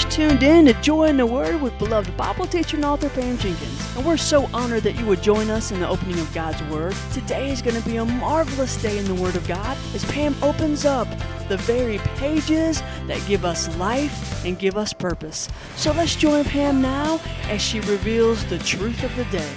[0.00, 3.36] just tuned in to Joy in the Word with beloved Bible teacher and author Pam
[3.36, 3.96] Jenkins.
[3.96, 6.94] And we're so honored that you would join us in the opening of God's Word.
[7.12, 10.34] Today is going to be a marvelous day in the Word of God as Pam
[10.42, 11.06] opens up
[11.48, 15.48] the very pages that give us life and give us purpose.
[15.76, 19.52] So let's join Pam now as she reveals the truth of the day.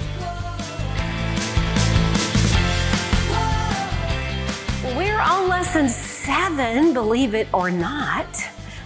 [4.98, 8.28] We're on lesson seven, believe it or not.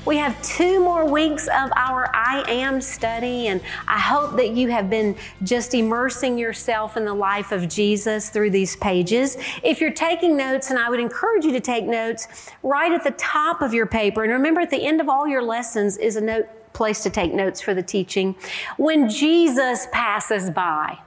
[0.07, 4.69] We have two more weeks of our I Am study, and I hope that you
[4.69, 9.35] have been just immersing yourself in the life of Jesus through these pages.
[9.63, 13.11] If you're taking notes, and I would encourage you to take notes right at the
[13.11, 16.21] top of your paper, and remember at the end of all your lessons is a
[16.21, 18.33] note place to take notes for the teaching.
[18.77, 20.99] When Jesus passes by,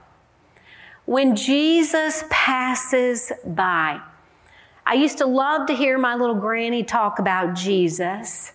[1.05, 3.99] when Jesus passes by,
[4.85, 8.53] I used to love to hear my little granny talk about Jesus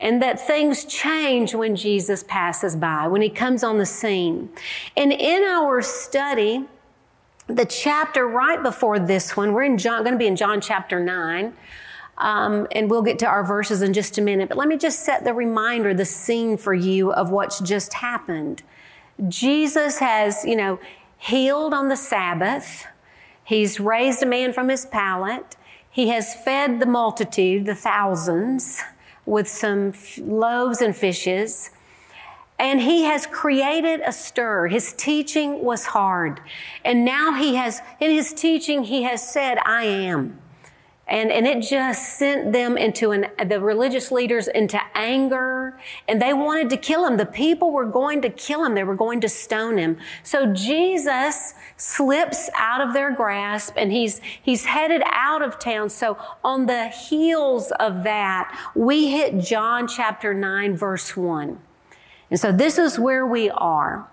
[0.00, 4.48] and that things change when Jesus passes by, when he comes on the scene.
[4.96, 6.64] And in our study,
[7.48, 11.00] the chapter right before this one, we're in John, going to be in John chapter
[11.00, 11.52] 9.
[12.18, 14.48] Um, and we'll get to our verses in just a minute.
[14.48, 18.62] But let me just set the reminder, the scene for you of what's just happened.
[19.28, 20.80] Jesus has, you know,
[21.16, 22.86] healed on the Sabbath.
[23.44, 25.56] He's raised a man from his pallet.
[25.88, 28.82] He has fed the multitude, the thousands
[29.28, 31.70] with some loaves and fishes.
[32.58, 34.66] And he has created a stir.
[34.66, 36.40] His teaching was hard.
[36.84, 40.38] And now he has, in his teaching, he has said, I am.
[41.08, 46.34] And, and it just sent them into an, the religious leaders into anger and they
[46.34, 47.16] wanted to kill him.
[47.16, 48.74] The people were going to kill him.
[48.74, 49.96] They were going to stone him.
[50.22, 55.88] So Jesus slips out of their grasp and he's, he's headed out of town.
[55.88, 61.58] So on the heels of that, we hit John chapter 9 verse 1.
[62.30, 64.10] And so this is where we are.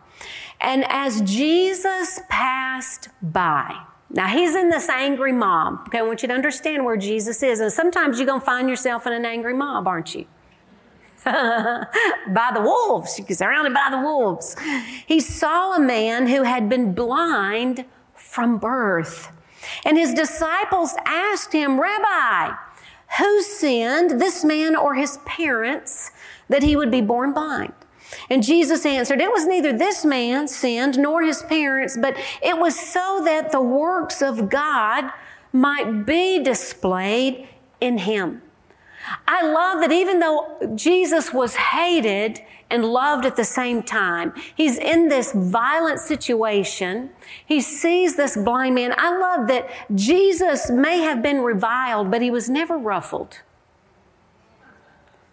[0.62, 3.84] And as Jesus passed by,
[4.16, 5.88] now he's in this angry mob.
[5.88, 7.60] Okay, I want you to understand where Jesus is.
[7.60, 10.26] And sometimes you're to find yourself in an angry mob, aren't you?
[11.26, 13.20] by the wolves.
[13.30, 14.56] Surrounded by the wolves.
[15.06, 17.84] He saw a man who had been blind
[18.14, 19.32] from birth.
[19.84, 22.56] And his disciples asked him, Rabbi,
[23.18, 26.12] who sinned, this man or his parents,
[26.48, 27.74] that he would be born blind?
[28.30, 32.80] And Jesus answered, It was neither this man sinned nor his parents, but it was
[32.80, 35.12] so that the works of God
[35.52, 37.48] might be displayed
[37.80, 38.42] in him.
[39.28, 44.78] I love that even though Jesus was hated and loved at the same time, he's
[44.78, 47.12] in this violent situation.
[47.46, 48.96] He sees this blind man.
[48.98, 53.42] I love that Jesus may have been reviled, but he was never ruffled.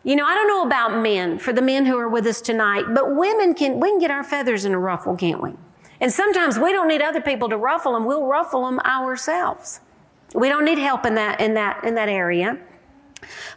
[0.04, 2.86] You know, I don't know about men, for the men who are with us tonight,
[2.92, 5.52] but women can, we can get our feathers in a ruffle, can't we?
[6.00, 9.80] And sometimes we don't need other people to ruffle them, we'll ruffle them ourselves.
[10.34, 12.58] We don't need help in that, in that, in that area.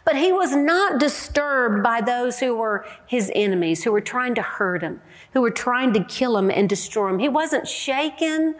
[0.04, 4.42] But he was not disturbed by those who were his enemies, who were trying to
[4.42, 5.00] hurt him,
[5.32, 7.18] who were trying to kill him and destroy him.
[7.18, 8.54] He wasn't shaken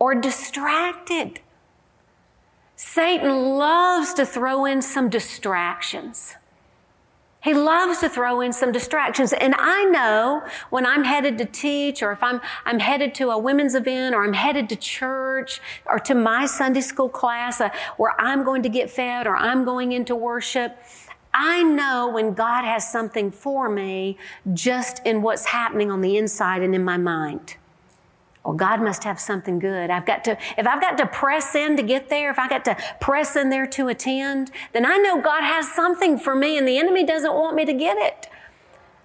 [0.00, 1.38] or distracted.
[2.74, 6.34] Satan loves to throw in some distractions.
[7.40, 9.32] He loves to throw in some distractions.
[9.32, 13.38] And I know when I'm headed to teach or if I'm, I'm headed to a
[13.38, 18.20] women's event or I'm headed to church or to my Sunday school class uh, where
[18.20, 20.76] I'm going to get fed or I'm going into worship,
[21.32, 24.18] I know when God has something for me
[24.52, 27.56] just in what's happening on the inside and in my mind.
[28.48, 29.90] Well, God must have something good.
[29.90, 32.64] I've got to, if I've got to press in to get there, if I got
[32.64, 36.66] to press in there to attend, then I know God has something for me and
[36.66, 38.26] the enemy doesn't want me to get it.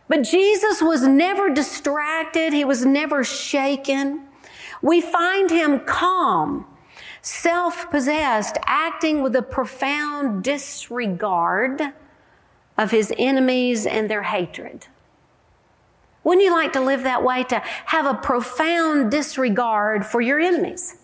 [0.08, 2.54] But Jesus was never distracted.
[2.54, 4.30] He was never shaken.
[4.82, 6.66] We find him calm,
[7.22, 11.82] self-possessed, acting with a profound disregard
[12.78, 14.88] of his enemies and their hatred.
[16.24, 17.44] Wouldn't you like to live that way?
[17.46, 20.98] To have a profound disregard for your enemies,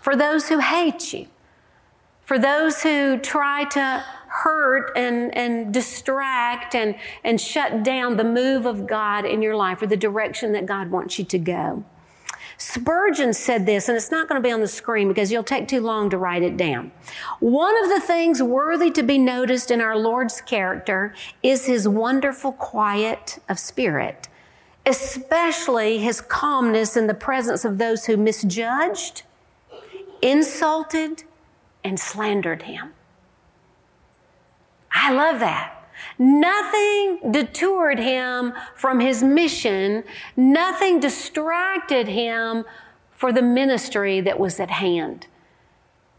[0.00, 1.26] for those who hate you,
[2.22, 8.66] for those who try to hurt and, and distract and, and shut down the move
[8.66, 11.84] of God in your life or the direction that God wants you to go.
[12.56, 15.68] Spurgeon said this, and it's not going to be on the screen because you'll take
[15.68, 16.92] too long to write it down.
[17.40, 22.52] One of the things worthy to be noticed in our Lord's character is his wonderful
[22.52, 24.28] quiet of spirit
[24.86, 29.22] especially his calmness in the presence of those who misjudged,
[30.20, 31.24] insulted,
[31.82, 32.92] and slandered him.
[34.92, 35.70] I love that.
[36.18, 40.04] Nothing detoured him from his mission.
[40.36, 42.64] Nothing distracted him
[43.10, 45.26] for the ministry that was at hand.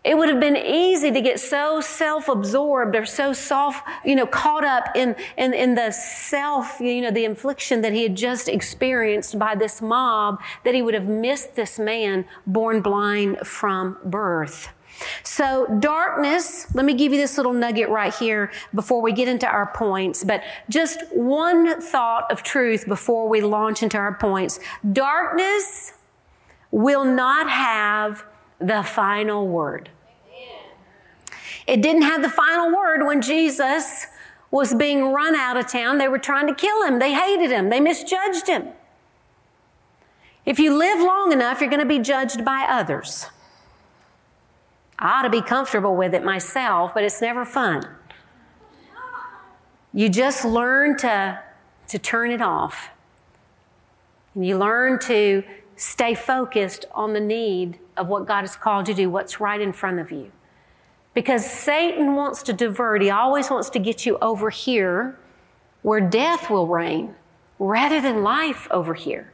[0.06, 4.63] It would have been easy to get so self-absorbed or so self, you know, caught
[4.63, 9.40] up in, in, in the self, you know, the infliction that he had just experienced
[9.40, 14.69] by this mob that he would have missed this man born blind from birth.
[15.24, 19.48] So darkness, let me give you this little nugget right here before we get into
[19.48, 24.60] our points, but just one thought of truth before we launch into our points.
[24.94, 25.94] Darkness
[26.69, 28.24] will not have
[28.60, 29.90] the final word.
[31.67, 34.07] It didn't have the final word when Jesus
[34.51, 35.97] was being run out of town.
[35.97, 37.00] They were trying to kill him.
[37.00, 37.69] They hated him.
[37.69, 38.69] They misjudged him.
[40.45, 43.27] If you live long enough, you're going to be judged by others.
[45.00, 47.88] I ought to be comfortable with it myself, but it's never fun.
[49.91, 51.41] You just learn to,
[51.88, 52.89] to turn it off.
[54.35, 55.44] And you learn to
[55.75, 59.59] stay focused on the need of what God has called you to do, what's right
[59.59, 60.31] in front of you.
[61.15, 65.17] Because Satan wants to divert, he always wants to get you over here
[65.81, 67.15] where death will reign
[67.57, 69.31] rather than life over here.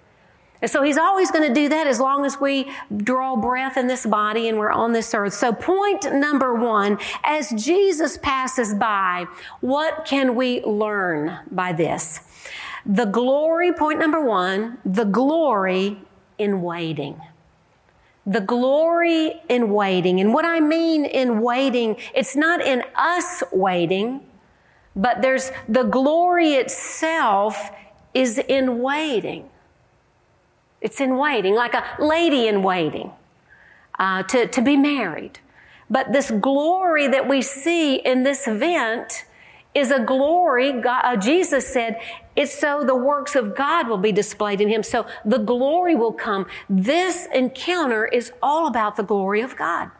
[0.61, 3.87] And so he's always going to do that as long as we draw breath in
[3.87, 5.33] this body and we're on this earth.
[5.33, 9.25] So point number one, as Jesus passes by,
[9.61, 12.19] what can we learn by this?
[12.85, 15.97] The glory, point number one, the glory
[16.37, 17.19] in waiting
[18.31, 20.21] the glory in waiting.
[20.21, 24.21] And what I mean in waiting, it's not in us waiting,
[24.95, 27.71] but there's the glory itself
[28.13, 29.49] is in waiting.
[30.79, 33.11] It's in waiting, like a lady in waiting
[33.99, 35.39] uh, to, to be married.
[35.89, 39.25] But this glory that we see in this event
[39.75, 40.71] is a glory.
[40.71, 41.99] God, uh, Jesus said,
[42.35, 44.83] it's so the works of God will be displayed in him.
[44.83, 46.45] So the glory will come.
[46.69, 49.91] This encounter is all about the glory of God.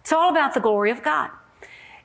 [0.00, 1.30] It's all about the glory of God.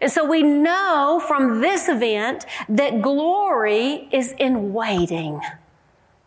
[0.02, 5.42] And so we know from this event that glory is in waiting.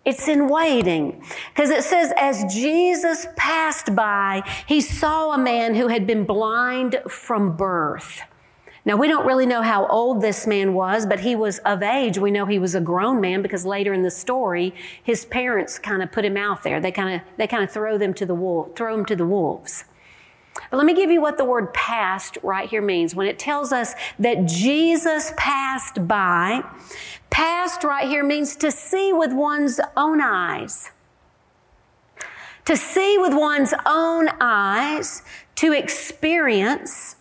[0.05, 1.23] It's in waiting.
[1.55, 7.01] Because it says, as Jesus passed by, he saw a man who had been blind
[7.09, 8.23] from birth.
[8.89, 12.17] Now, we don't really know how old this man was, but he was of age.
[12.17, 16.03] We know he was a grown man because later in the story, his parents kind
[16.03, 16.81] of put him out there.
[16.81, 19.27] They kind of, they kind of throw them to the wolf, throw him to the
[19.27, 19.85] wolves.
[20.71, 23.15] But let me give you what the word passed right here means.
[23.15, 26.63] When it tells us that Jesus passed by,
[27.29, 30.93] passed right here means to see with one's own eyes.
[32.65, 35.21] To see with one's own eyes,
[35.57, 37.17] to experience,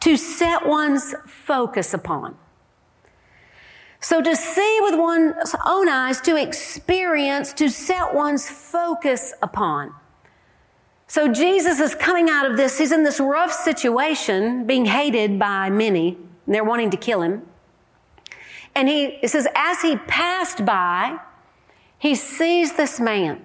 [0.00, 2.36] to set one's focus upon.
[4.00, 9.92] So to see with one's own eyes, to experience, to set one's focus upon.
[11.08, 15.70] So Jesus is coming out of this, he's in this rough situation, being hated by
[15.70, 17.42] many, and they're wanting to kill him.
[18.74, 21.18] And he, says, as he passed by,
[21.98, 23.42] he sees this man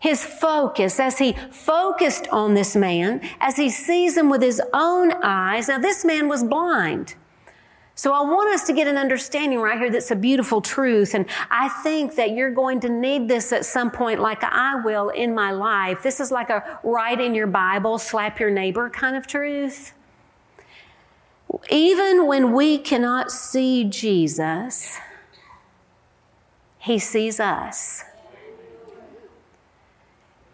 [0.00, 5.12] his focus, as he focused on this man, as he sees him with his own
[5.22, 5.68] eyes.
[5.68, 7.14] Now, this man was blind.
[7.94, 11.12] So I want us to get an understanding right here that's a beautiful truth.
[11.14, 15.10] And I think that you're going to need this at some point, like I will
[15.10, 16.02] in my life.
[16.02, 19.92] This is like a write in your Bible, slap your neighbor kind of truth.
[21.68, 24.98] Even when we cannot see Jesus,
[26.78, 28.04] he sees us.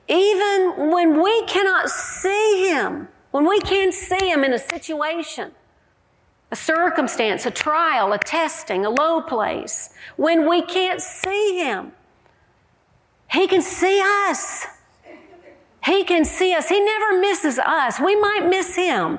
[0.09, 5.53] Even when we cannot see Him, when we can't see Him in a situation,
[6.51, 11.93] a circumstance, a trial, a testing, a low place, when we can't see Him,
[13.33, 14.67] He can see us.
[15.85, 16.69] He can see us.
[16.69, 18.01] He never misses us.
[18.01, 19.19] We might miss Him.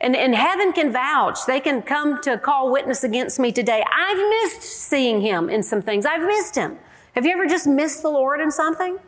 [0.00, 1.46] And, and heaven can vouch.
[1.46, 3.82] They can come to call witness against me today.
[3.94, 6.04] I've missed seeing Him in some things.
[6.04, 6.78] I've missed Him.
[7.14, 8.98] Have you ever just missed the Lord in something?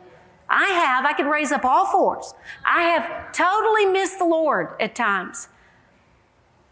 [0.49, 1.05] I have.
[1.05, 2.33] I could raise up all fours.
[2.65, 5.49] I have totally missed the Lord at times.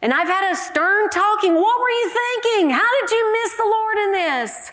[0.01, 1.55] And I've had a stern talking.
[1.55, 2.69] What were you thinking?
[2.69, 4.71] How did you miss the Lord in this?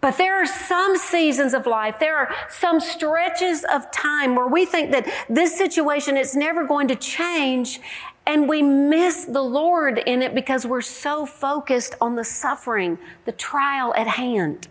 [0.00, 4.66] But there are some seasons of life, there are some stretches of time where we
[4.66, 7.80] think that this situation is never going to change
[8.26, 13.32] and we miss the Lord in it because we're so focused on the suffering, the
[13.32, 14.66] trial at hand.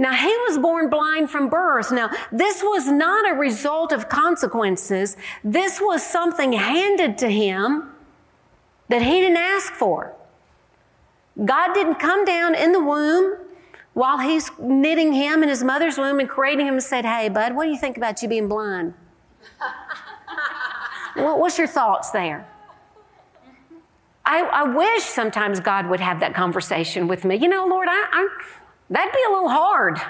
[0.00, 1.92] Now, he was born blind from birth.
[1.92, 5.14] Now, this was not a result of consequences.
[5.44, 7.90] This was something handed to him
[8.88, 10.14] that he didn't ask for.
[11.44, 13.36] God didn't come down in the womb
[13.92, 17.54] while he's knitting him in his mother's womb and creating him and said, Hey, bud,
[17.54, 18.94] what do you think about you being blind?
[21.14, 22.48] What's your thoughts there?
[24.24, 27.36] I, I, wish sometimes God would have that conversation with me.
[27.36, 28.28] You know, Lord, I, I
[28.90, 30.00] that'd be a little hard.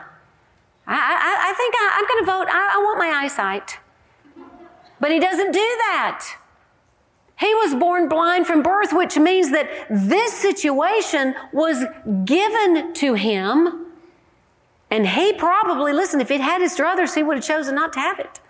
[0.86, 2.48] I, I think I, am going to vote.
[2.50, 3.78] I, want my eyesight.
[4.98, 6.36] But he doesn't do that.
[7.38, 11.84] He was born blind from birth, which means that this situation was
[12.24, 13.86] given to him.
[14.90, 18.00] And he probably, listen, if he'd had his druthers, he would have chosen not to
[18.00, 18.40] have it.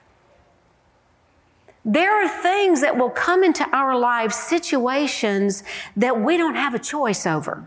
[1.84, 5.62] There are things that will come into our lives, situations
[5.96, 7.66] that we don't have a choice over.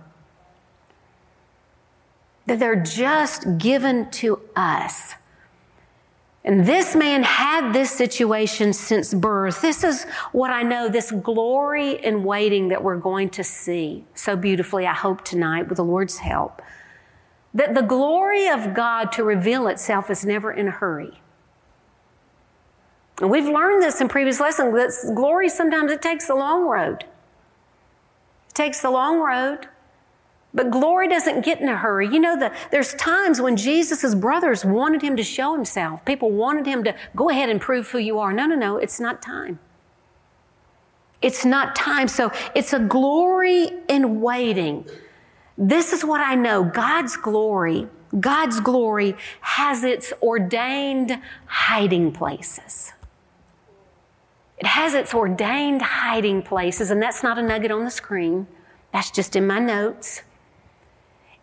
[2.46, 5.16] That they're just given to us.
[6.46, 9.62] And this man had this situation since birth.
[9.62, 14.36] This is what I know, this glory in waiting that we're going to see so
[14.36, 16.62] beautifully, I hope, tonight with the Lord's help.
[17.54, 21.22] That the glory of God to reveal itself is never in a hurry.
[23.22, 27.06] And we've learned this in previous lessons that glory sometimes it takes the long road.
[28.50, 29.70] It takes the long road.
[30.54, 32.08] But glory doesn't get in a hurry.
[32.08, 36.06] You know, the, there's times when Jesus' brothers wanted him to show himself.
[36.06, 38.32] People wanted him to go ahead and prove who you are.
[38.32, 39.60] No, no, no, it's not time.
[41.24, 42.08] It's not time.
[42.08, 44.86] So it's a glory in waiting.
[45.58, 47.88] This is what I know God's glory,
[48.20, 52.94] God's glory has its ordained hiding places.
[54.60, 58.48] It has its ordained hiding places, and that's not a nugget on the screen.
[58.92, 60.22] That's just in my notes.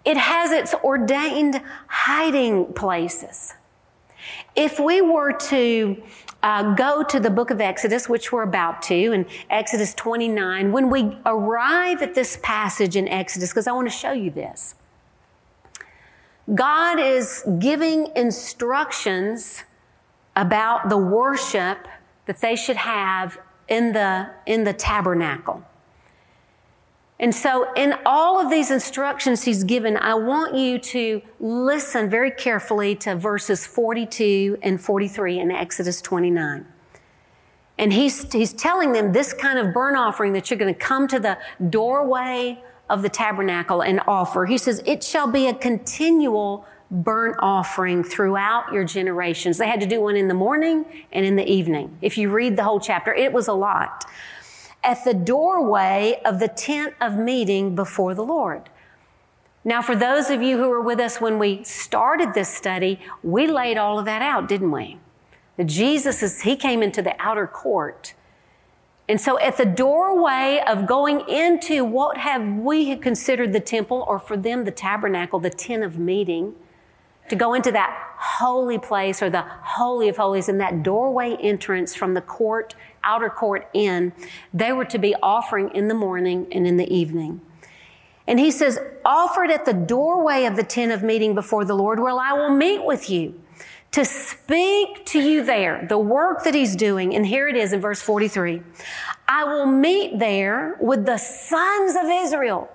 [0.04, 3.54] It has its ordained hiding places.
[4.57, 6.02] If we were to
[6.42, 10.90] uh, go to the book of Exodus, which we're about to, in Exodus 29, when
[10.90, 14.75] we arrive at this passage in Exodus, because I want to show you this,
[16.54, 19.64] God is giving instructions
[20.35, 21.87] about the worship
[22.26, 23.38] that they should have
[23.69, 25.62] in the, in the tabernacle.
[27.20, 32.30] And so, in all of these instructions he's given, I want you to listen very
[32.30, 36.66] carefully to verses 42 and 43 in Exodus 29.
[37.76, 41.06] And he's, he's telling them this kind of burnt offering that you're going to come
[41.08, 41.36] to the
[41.68, 42.58] doorway
[42.88, 44.46] of the tabernacle and offer.
[44.46, 49.58] He says, It shall be a continual burnt offering throughout your generations.
[49.58, 51.98] They had to do one in the morning and in the evening.
[52.00, 54.06] If you read the whole chapter, it was a lot
[54.82, 58.70] at the doorway of the tent of meeting before the Lord.
[59.64, 63.46] Now, for those of you who were with us when we started this study, we
[63.46, 64.99] laid all of that out, didn't we?
[65.58, 68.14] That Jesus is, he came into the outer court.
[69.06, 74.18] And so at the doorway of going into what have we considered the temple, or
[74.18, 76.54] for them the tabernacle, the tent of meeting,
[77.28, 81.94] to go into that holy place or the holy of holies and that doorway entrance
[81.94, 84.12] from the court outer court in,
[84.52, 87.40] they were to be offering in the morning and in the evening.
[88.26, 91.99] And he says, offered at the doorway of the tent of meeting before the Lord,
[91.99, 93.40] where I will meet with you
[93.92, 97.14] to speak to you there, the work that he's doing.
[97.14, 98.62] And here it is in verse 43.
[99.26, 102.71] I will meet there with the sons of Israel,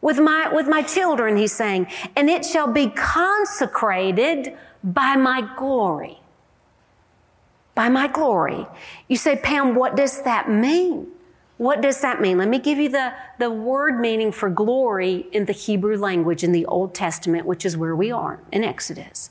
[0.00, 6.19] with my, with my children, he's saying, and it shall be consecrated by my glory
[7.80, 8.66] by my glory.
[9.08, 11.06] You say, Pam, what does that mean?
[11.56, 12.36] What does that mean?
[12.36, 16.52] Let me give you the, the word meaning for glory in the Hebrew language in
[16.52, 19.30] the Old Testament, which is where we are in Exodus.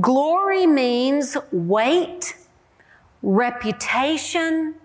[0.00, 2.36] Glory means weight,
[3.24, 4.76] reputation,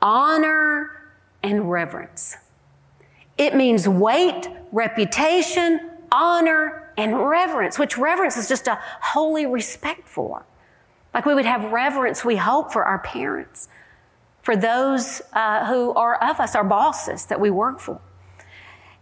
[0.00, 0.92] honor,
[1.42, 2.38] and reverence.
[3.36, 10.46] It means weight, reputation, honor, and reverence, which reverence is just a holy respect for.
[11.16, 13.68] Like we would have reverence, we hope, for our parents,
[14.42, 17.98] for those uh, who are of us, our bosses that we work for.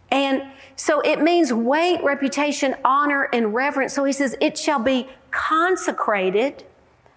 [0.09, 0.43] And
[0.77, 3.93] so it means weight, reputation, honor, and reverence.
[3.93, 6.63] So he says, it shall be consecrated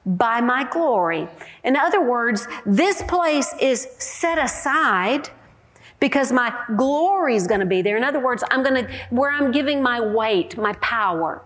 [0.04, 1.28] by my glory.
[1.62, 5.30] In other words, this place is set aside
[6.00, 7.96] because my glory is going to be there.
[7.96, 11.44] In other words, I'm going to, where I'm giving my weight, my power,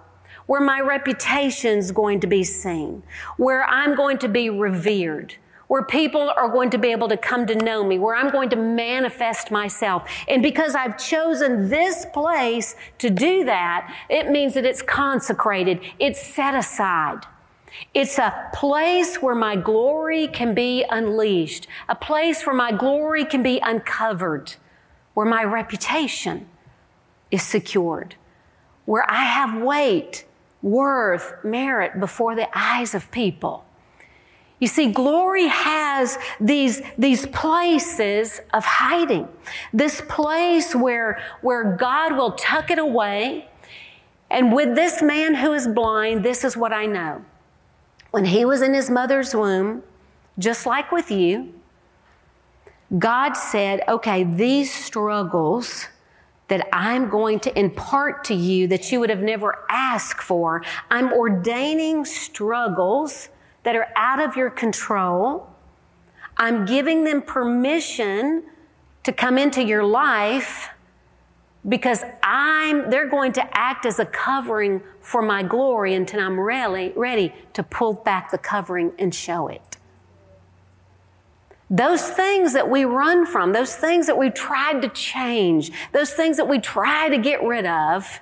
[0.52, 3.02] where my reputation's going to be seen,
[3.38, 5.34] where I'm going to be revered,
[5.68, 8.50] where people are going to be able to come to know me, where I'm going
[8.50, 10.06] to manifest myself.
[10.28, 16.20] And because I've chosen this place to do that, it means that it's consecrated, it's
[16.20, 17.24] set aside.
[17.94, 23.42] It's a place where my glory can be unleashed, a place where my glory can
[23.42, 24.56] be uncovered,
[25.14, 26.46] where my reputation
[27.30, 28.16] is secured,
[28.84, 30.26] where I have weight,
[30.62, 33.64] worth, merit before the eyes of people.
[34.62, 39.26] You see, glory has these, these places of hiding.
[39.72, 43.48] This place where, where God will tuck it away.
[44.30, 47.24] And with this man who is blind, this is what I know.
[48.12, 49.82] When he was in his mother's womb,
[50.38, 51.52] just like with you,
[52.98, 55.88] God said, okay, these struggles
[56.52, 61.10] that I'm going to impart to you that you would have never asked for, I'm
[61.10, 63.30] ordaining struggles
[63.62, 65.48] that are out of your control.
[66.36, 68.42] I'm giving them permission
[69.02, 70.68] to come into your life
[71.66, 76.92] because I'm they're going to act as a covering for my glory until I'm ready,
[76.94, 79.78] ready to pull back the covering and show it.
[81.72, 86.36] Those things that we run from, those things that we tried to change, those things
[86.36, 88.20] that we try to get rid of,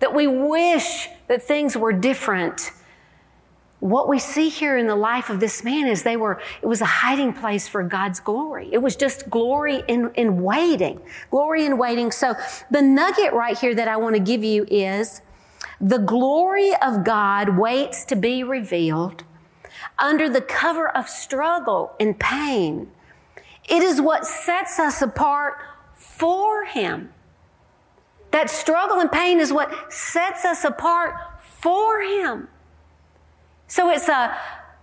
[0.00, 2.72] that we wish that things were different,
[3.78, 6.80] what we see here in the life of this man is they were, it was
[6.82, 8.68] a hiding place for God's glory.
[8.72, 11.00] It was just glory in, in waiting.
[11.30, 12.10] Glory in waiting.
[12.10, 12.34] So
[12.70, 15.22] the nugget right here that I want to give you is
[15.80, 19.24] the glory of God waits to be revealed
[20.00, 22.90] under the cover of struggle and pain.
[23.68, 25.58] It is what sets us apart
[25.94, 27.12] for Him.
[28.32, 32.48] That struggle and pain is what sets us apart for Him.
[33.66, 34.34] So it's a, uh,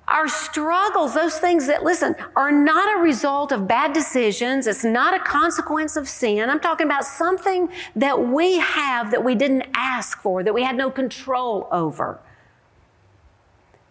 [0.07, 4.65] our struggles, those things that, listen, are not a result of bad decisions.
[4.65, 6.49] It's not a consequence of sin.
[6.49, 10.77] I'm talking about something that we have that we didn't ask for, that we had
[10.77, 12.21] no control over.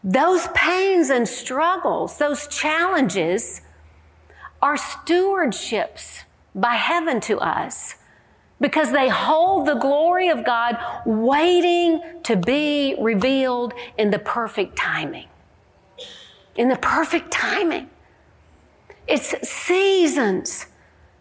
[0.07, 3.61] Those pains and struggles, those challenges
[4.63, 6.23] are stewardships
[6.55, 7.97] by heaven to us
[8.61, 15.27] because they hold the glory of God waiting to be revealed in the perfect timing.
[16.55, 17.91] In the perfect timing.
[19.09, 20.67] It's seasons.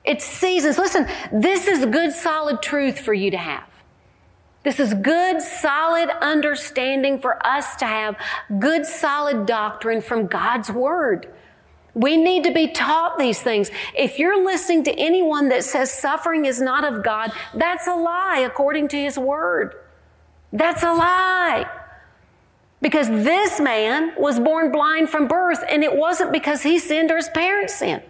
[0.03, 0.77] It's seasons.
[0.77, 3.74] Listen, this is good, solid truth for you to have.
[4.65, 8.17] This is good, solid understanding for us to have,
[8.59, 11.31] good, solid doctrine from God's Word.
[11.93, 13.69] We need to be taught these things.
[13.95, 18.39] If you're listening to anyone that says suffering is not of God, that's a lie
[18.39, 19.75] according to his word.
[20.51, 21.69] That's a lie.
[22.81, 27.17] Because this man was born blind from birth, and it wasn't because he sinned or
[27.17, 28.03] his parents sinned,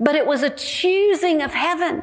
[0.00, 2.02] but it was a choosing of heaven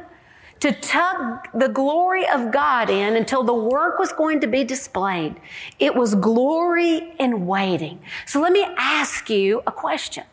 [0.60, 5.36] to tuck the glory of God in until the work was going to be displayed.
[5.78, 8.00] It was glory in waiting.
[8.26, 10.24] So let me ask you a question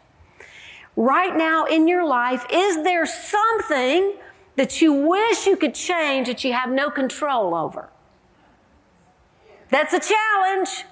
[0.96, 2.46] right now in your life?
[2.52, 4.14] Is there something
[4.56, 7.90] that you wish you could change that you have no control over?
[9.70, 10.86] That's a challenge.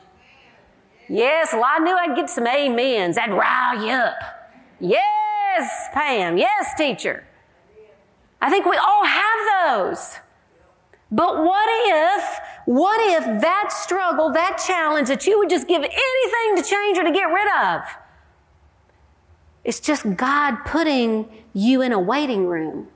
[1.07, 3.15] Yes, well, I knew I'd get some amens.
[3.15, 4.15] That'd rile you up.
[4.79, 6.37] Yes, Pam.
[6.37, 7.25] Yes, teacher.
[8.41, 10.17] I think we all have those.
[11.11, 16.55] But what if, what if that struggle, that challenge that you would just give anything
[16.55, 17.81] to change or to get rid of?
[19.63, 22.87] It's just God putting you in a waiting room.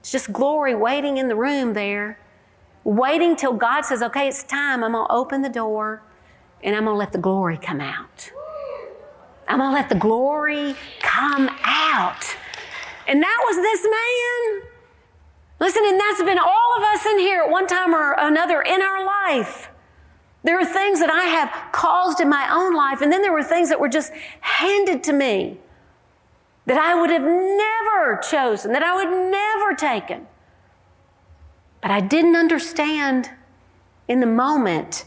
[0.00, 2.18] It's just glory waiting in the room there,
[2.84, 4.82] waiting till God says, okay, it's time.
[4.82, 6.02] I'm going to open the door
[6.62, 8.30] and I'm going to let the glory come out.
[9.48, 12.24] I'm going to let the glory come out.
[13.06, 14.69] And that was this man.
[15.60, 18.80] Listen, and that's been all of us in here at one time or another in
[18.80, 19.68] our life.
[20.42, 23.42] There are things that I have caused in my own life, and then there were
[23.42, 25.58] things that were just handed to me
[26.64, 30.26] that I would have never chosen, that I would never taken.
[31.82, 33.30] But I didn't understand
[34.08, 35.04] in the moment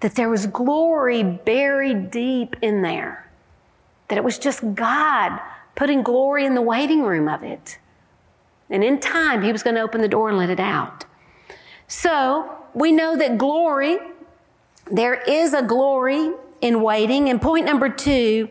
[0.00, 3.30] that there was glory buried deep in there,
[4.08, 5.40] that it was just God
[5.76, 7.78] putting glory in the waiting room of it.
[8.74, 11.04] And in time, He was going to open the door and let it out.
[11.86, 13.98] So we know that glory,
[14.90, 17.28] there is a glory in waiting.
[17.28, 18.48] And point number two,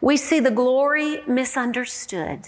[0.00, 2.40] we see the glory misunderstood.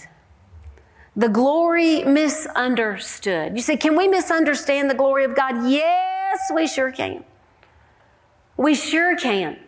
[1.15, 3.55] The glory misunderstood.
[3.55, 5.65] You say, can we misunderstand the glory of God?
[5.69, 7.23] Yes, we sure can.
[8.57, 9.59] We sure can.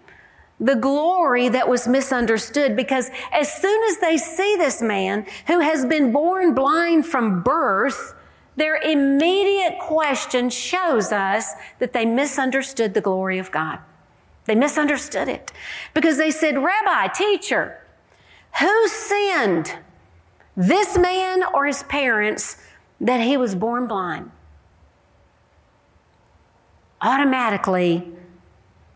[0.59, 5.85] The glory that was misunderstood because as soon as they see this man who has
[5.85, 8.13] been born blind from birth,
[8.55, 13.79] their immediate question shows us that they misunderstood the glory of God.
[14.45, 15.51] They misunderstood it
[15.93, 17.81] because they said, Rabbi, teacher,
[18.59, 19.75] who sinned,
[20.55, 22.63] this man or his parents,
[23.01, 24.31] that he was born blind?
[27.05, 28.11] automatically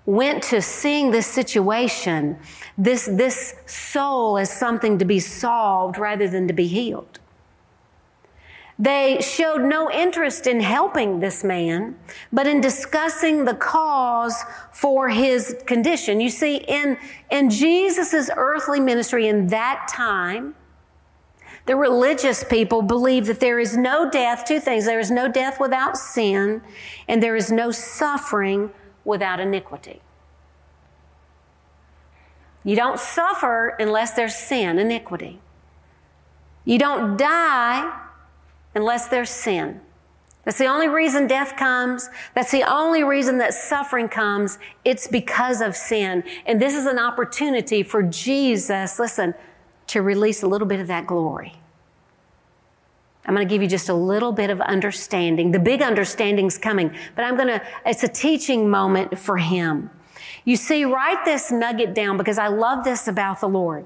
[0.09, 2.35] went to seeing this situation,
[2.77, 7.19] this, this soul as something to be solved rather than to be healed.
[8.79, 11.95] They showed no interest in helping this man,
[12.33, 16.19] but in discussing the cause for his condition.
[16.19, 16.97] You see, in,
[17.29, 20.55] in Jesus' earthly ministry in that time,
[21.67, 24.85] the religious people believe that there is no death, two things.
[24.85, 26.63] There is no death without sin,
[27.07, 28.71] and there is no suffering
[29.09, 30.01] without iniquity.
[32.63, 35.39] You don't suffer unless there's sin, iniquity.
[36.65, 37.91] You don't die
[38.75, 39.81] unless there's sin.
[40.45, 42.09] That's the only reason death comes.
[42.33, 44.57] That's the only reason that suffering comes.
[44.85, 46.23] It's because of sin.
[46.45, 49.33] And this is an opportunity for Jesus, listen,
[49.87, 51.58] to release a little bit of that glory.
[53.29, 55.51] I'm going to give you just a little bit of understanding.
[55.51, 59.91] The big understanding's coming, but I'm going to, it's a teaching moment for him.
[60.45, 63.85] You see, write this nugget down because I love this about the Lord.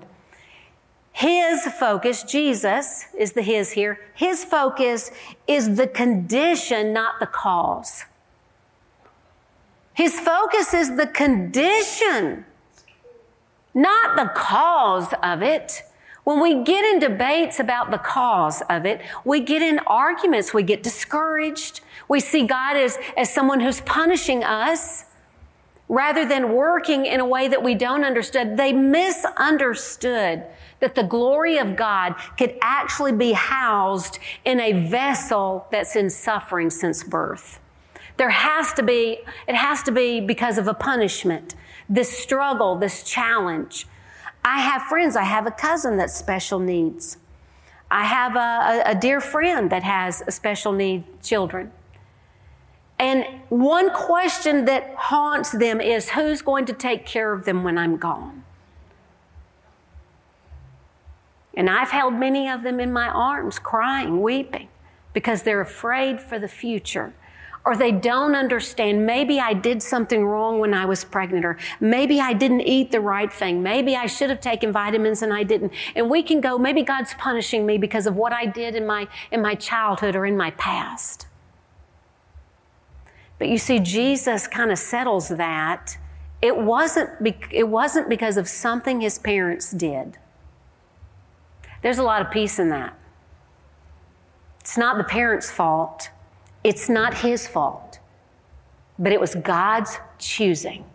[1.11, 5.11] His focus, Jesus is the His here, His focus
[5.45, 8.05] is the condition, not the cause.
[9.93, 12.45] His focus is the condition,
[13.73, 15.83] not the cause of it.
[16.23, 20.63] When we get in debates about the cause of it, we get in arguments, we
[20.63, 21.81] get discouraged.
[22.07, 25.05] We see God as, as someone who's punishing us
[25.89, 28.57] rather than working in a way that we don't understand.
[28.57, 30.43] They misunderstood
[30.79, 36.69] that the glory of God could actually be housed in a vessel that's in suffering
[36.69, 37.59] since birth.
[38.17, 41.55] There has to be, it has to be because of a punishment,
[41.89, 43.87] this struggle, this challenge.
[44.45, 47.17] I have friends, I have a cousin that's special needs.
[47.89, 51.71] I have a, a, dear friend that has special need children.
[52.97, 57.77] And one question that haunts them is who's going to take care of them when
[57.77, 58.43] I'm gone?
[61.53, 64.69] And I've held many of them in my arms, crying, weeping,
[65.13, 67.13] because they're afraid for the future.
[67.65, 69.05] Or they don't understand.
[69.05, 72.99] Maybe I did something wrong when I was pregnant, or maybe I didn't eat the
[72.99, 73.63] right thing.
[73.63, 75.71] Maybe I should have taken vitamins and I didn't.
[75.95, 79.07] And we can go, maybe God's punishing me because of what I did in my,
[79.31, 81.27] in my childhood or in my past.
[83.39, 85.97] But you see, Jesus kind of settles that.
[86.41, 90.17] It wasn't, be- it wasn't because of something his parents did.
[91.81, 92.97] There's a lot of peace in that.
[94.59, 96.09] It's not the parents' fault,
[96.63, 97.99] it's not his fault,
[98.97, 100.85] but it was God's choosing.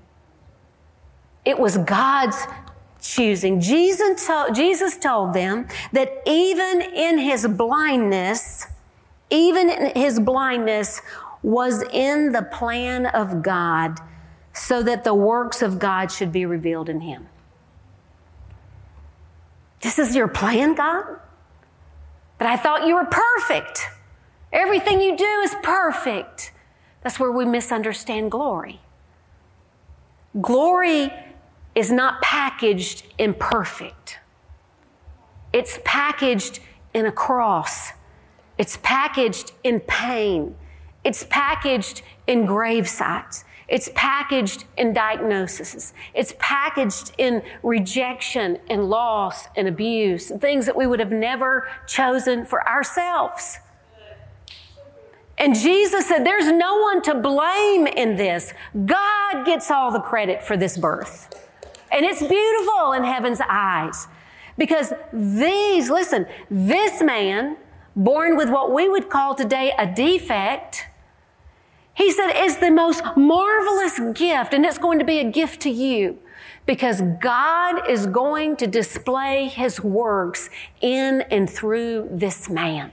[1.45, 2.47] It was God's
[3.01, 3.61] choosing.
[3.61, 8.67] Jesus told, Jesus told them that even in his blindness,
[9.31, 11.01] even in his blindness
[11.43, 13.99] was in the plan of God
[14.53, 17.29] so that the works of God should be revealed in him.
[19.81, 21.05] This is your plan, God?
[22.39, 23.87] But I thought you were perfect.
[24.53, 26.53] Everything you do is perfect.
[27.03, 28.81] That's where we misunderstand glory.
[30.41, 31.13] Glory
[31.75, 34.19] is not packaged in perfect.
[35.53, 36.61] It's packaged
[36.95, 37.93] in a cross.
[38.59, 40.57] It's packaged in pain.
[41.05, 43.45] It's packaged in grave sites.
[43.69, 45.93] It's packaged in diagnoses.
[46.15, 52.47] It's packaged in rejection and loss and abuse, things that we would have never chosen
[52.47, 53.59] for ourselves.
[55.39, 58.53] And Jesus said, There's no one to blame in this.
[58.87, 61.29] God gets all the credit for this birth.
[61.93, 64.09] And it's beautiful in heaven's eyes.
[64.57, 67.57] Because these, listen, this man,
[67.95, 70.87] born with what we would call today a defect,
[71.95, 75.71] he said, is the most marvelous gift, and it's going to be a gift to
[75.71, 76.19] you
[76.67, 82.93] because God is going to display his works in and through this man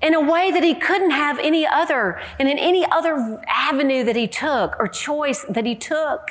[0.00, 4.16] in a way that he couldn't have any other, and in any other avenue that
[4.16, 6.30] he took or choice that he took.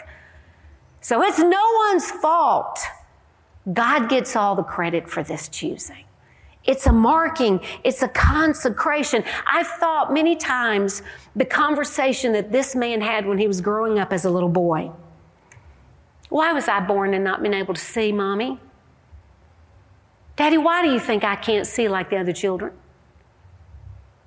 [1.01, 2.79] So it's no one's fault.
[3.71, 6.05] God gets all the credit for this choosing.
[6.63, 7.61] It's a marking.
[7.83, 9.23] It's a consecration.
[9.45, 11.01] I've thought many times
[11.35, 14.91] the conversation that this man had when he was growing up as a little boy.
[16.29, 18.59] Why was I born and not been able to see, mommy?
[20.35, 22.73] Daddy, why do you think I can't see like the other children?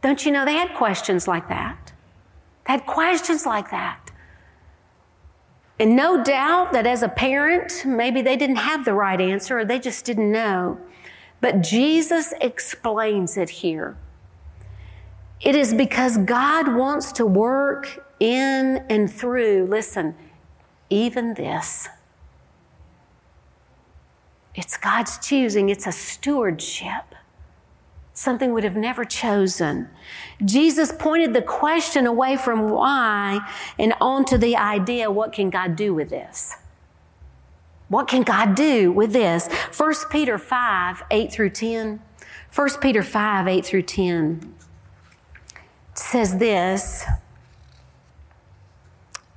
[0.02, 1.92] Don't you know they had questions like that?
[2.66, 4.10] They had questions like that.
[5.78, 9.64] And no doubt that as a parent, maybe they didn't have the right answer or
[9.64, 10.78] they just didn't know.
[11.40, 13.96] But Jesus explains it here.
[15.40, 20.14] It is because God wants to work in and through, listen,
[20.90, 21.88] even this.
[24.54, 27.14] It's God's choosing, it's a stewardship,
[28.20, 29.88] something would have never chosen.
[30.44, 33.40] Jesus pointed the question away from why
[33.78, 36.56] and onto the idea what can God do with this?
[37.88, 39.48] What can God do with this?
[39.74, 42.02] 1 Peter 5 8 through 10.
[42.54, 44.54] 1 Peter 5 8 through 10
[45.94, 47.06] says this.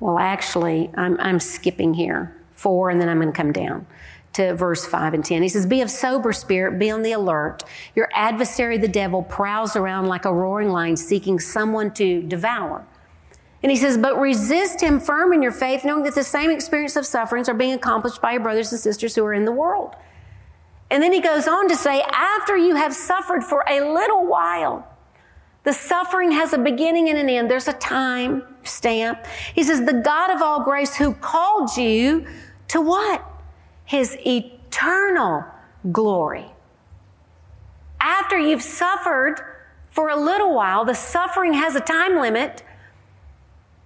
[0.01, 3.87] Well, actually, I'm, I'm skipping here, 4, and then I'm going to come down
[4.33, 5.41] to verse 5 and 10.
[5.41, 7.63] He says, Be of sober spirit, be on the alert.
[7.95, 12.85] Your adversary, the devil, prowls around like a roaring lion seeking someone to devour.
[13.61, 16.95] And he says, But resist him firm in your faith, knowing that the same experience
[16.95, 19.95] of sufferings are being accomplished by your brothers and sisters who are in the world.
[20.89, 24.87] And then he goes on to say, After you have suffered for a little while,
[25.63, 27.49] the suffering has a beginning and an end.
[27.49, 29.25] There's a time stamp.
[29.55, 32.27] He says, The God of all grace who called you
[32.67, 33.29] to what?
[33.93, 35.45] His eternal
[35.91, 36.47] glory.
[38.01, 39.39] After you've suffered
[39.91, 42.63] for a little while, the suffering has a time limit.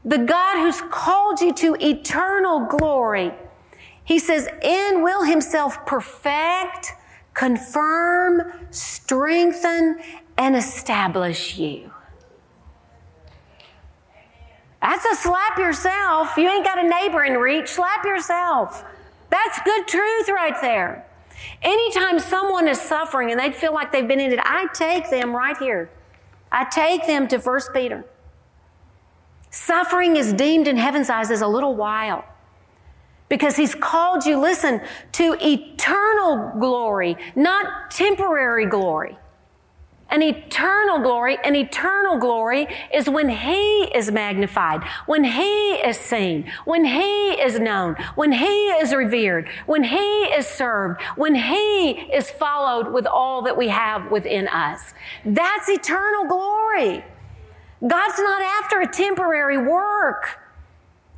[0.06, 3.34] The God who's called you to eternal glory,
[4.06, 6.94] he says, and will himself perfect,
[7.34, 10.00] confirm, strengthen,
[10.38, 11.92] and establish you.
[14.82, 16.38] That's a slap yourself.
[16.38, 17.68] You ain't got a neighbor in reach.
[17.68, 18.86] Slap yourself.
[19.30, 21.06] That's good truth right there.
[21.62, 25.36] Anytime someone is suffering and they feel like they've been in it, I take them
[25.36, 25.90] right here.
[26.52, 28.06] I take them to 1 Peter.
[29.50, 32.26] Suffering is deemed in heaven's eyes as a little while
[33.30, 34.82] because he's called you, listen,
[35.14, 39.18] to eternal glory, not temporary glory.
[40.10, 46.50] An eternal glory, an eternal glory is when He is magnified, when He is seen,
[46.64, 52.32] when He is known, when He is revered, when He is served, when He is
[52.32, 54.94] followed with all that we have within us.
[55.26, 57.04] That's eternal glory.
[57.86, 60.40] God's not after a temporary work.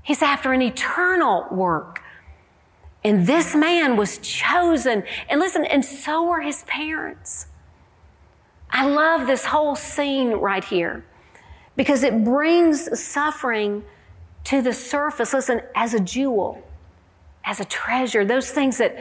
[0.02, 2.02] He's after an eternal work.
[3.04, 5.04] And this man was chosen.
[5.30, 7.46] And listen, and so were his parents.
[8.72, 11.04] I love this whole scene right here
[11.76, 13.84] because it brings suffering
[14.46, 15.34] to the surface.
[15.34, 16.62] Listen, as a jewel,
[17.46, 18.98] as a treasure, those things that,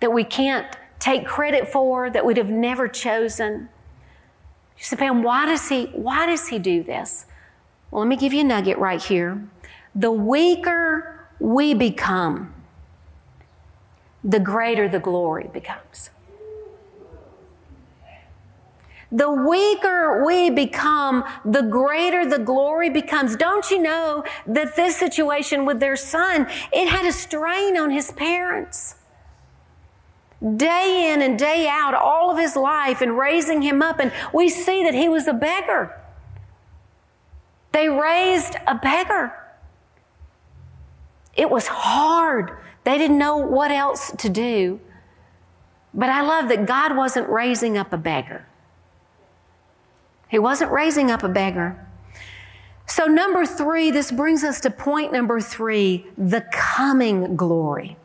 [0.00, 0.66] that we can't
[0.98, 3.68] take credit for, that we'd have never chosen.
[4.76, 7.26] You say, Pam, why does he, why does he do this?
[7.90, 9.42] Well, let me give you a nugget right here.
[9.94, 12.54] The weaker we become,
[14.24, 16.10] the greater the glory becomes.
[19.14, 23.36] The weaker we become, the greater the glory becomes.
[23.36, 28.10] Don't you know that this situation with their son, it had a strain on his
[28.10, 28.94] parents?
[30.56, 34.48] Day in and day out, all of his life and raising him up, and we
[34.48, 35.94] see that he was a beggar.
[37.72, 39.34] They raised a beggar.
[41.36, 42.56] It was hard.
[42.84, 44.80] They didn't know what else to do.
[45.92, 48.46] But I love that God wasn't raising up a beggar.
[50.32, 51.76] He wasn't raising up a beggar.
[52.86, 57.98] So, number three, this brings us to point number three the coming glory.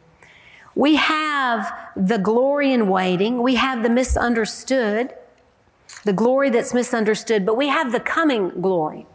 [0.76, 5.14] We have the glory in waiting, we have the misunderstood,
[6.04, 9.08] the glory that's misunderstood, but we have the coming glory.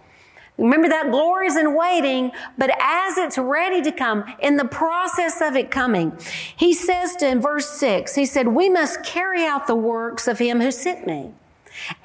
[0.56, 5.42] Remember that glory is in waiting, but as it's ready to come, in the process
[5.42, 6.16] of it coming,
[6.56, 10.38] he says to in verse six, he said, We must carry out the works of
[10.38, 11.34] him who sent me.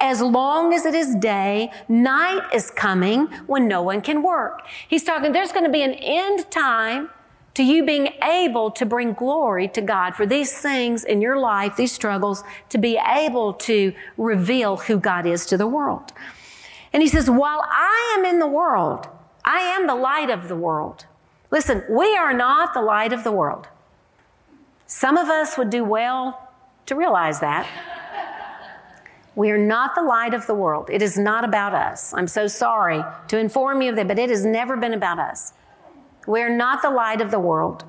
[0.00, 4.62] As long as it is day, night is coming when no one can work.
[4.88, 7.10] He's talking, there's going to be an end time
[7.54, 11.76] to you being able to bring glory to God for these things in your life,
[11.76, 16.12] these struggles, to be able to reveal who God is to the world.
[16.92, 19.08] And he says, while I am in the world,
[19.44, 21.06] I am the light of the world.
[21.50, 23.66] Listen, we are not the light of the world.
[24.86, 26.50] Some of us would do well
[26.86, 27.66] to realize that.
[29.38, 30.90] We are not the light of the world.
[30.90, 32.12] It is not about us.
[32.12, 35.52] I'm so sorry to inform you of that, but it has never been about us.
[36.26, 37.84] We're not the light of the world.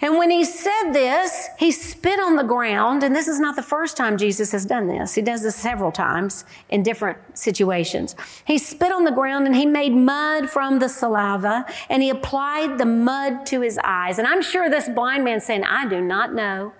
[0.00, 3.62] And when he said this, he spit on the ground, and this is not the
[3.62, 5.16] first time Jesus has done this.
[5.16, 8.14] He does this several times in different situations.
[8.44, 12.78] He spit on the ground and he made mud from the saliva and he applied
[12.78, 14.16] the mud to his eyes.
[14.16, 16.72] And I'm sure this blind man saying, I do not know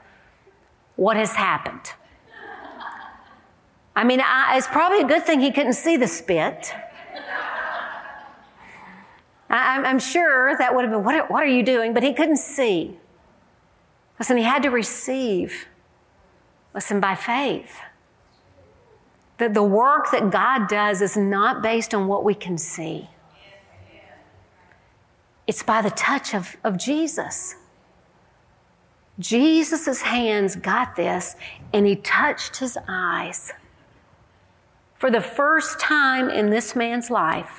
[0.95, 1.95] what has happened.
[3.95, 6.75] I mean, I, it's probably a good thing he couldn't see the spit.
[9.51, 11.93] I, am sure that would have been, what, what are you doing?
[11.93, 12.97] But he couldn't see.
[14.19, 15.67] Listen, he had to receive.
[16.75, 17.81] Listen, by faith.
[19.37, 23.11] That the work that God does is not based on what we can see.
[25.47, 27.57] It's by the touch of, of Jesus.
[29.19, 31.37] Jesus' hands got this,
[31.75, 33.53] and he touched his eyes.
[35.03, 37.59] For the first time in this man's life,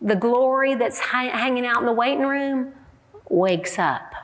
[0.00, 2.72] the glory that's hanging out in the waiting room
[3.28, 4.14] wakes up.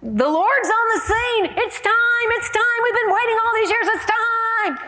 [0.00, 1.52] The Lord's on the scene.
[1.54, 2.28] It's time.
[2.30, 2.82] It's time.
[2.82, 3.88] We've been waiting all these years.
[3.88, 4.78] It's time.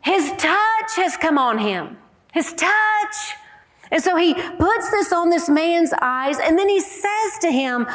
[0.00, 1.96] His touch has come on him.
[2.32, 3.36] His touch.
[3.92, 7.86] And so he puts this on this man's eyes and then he says to him,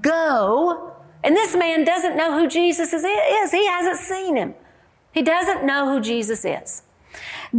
[0.00, 0.92] Go.
[1.24, 3.02] And this man doesn't know who Jesus is.
[3.50, 4.54] He hasn't seen him.
[5.14, 6.82] He doesn't know who Jesus is.